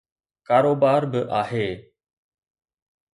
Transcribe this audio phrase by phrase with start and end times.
[0.47, 1.67] ڪاروبار به آهي.